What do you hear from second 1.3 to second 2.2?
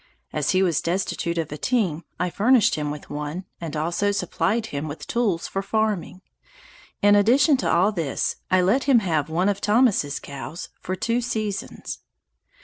of a team,